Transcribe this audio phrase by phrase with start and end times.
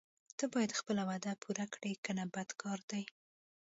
[0.37, 3.01] ته باید خپله وعده پوره کړې کنه بد کار ده.